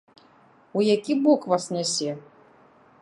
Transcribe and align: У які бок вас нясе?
У 0.79 0.85
які 0.95 1.17
бок 1.27 1.45
вас 1.51 1.69
нясе? 1.77 2.11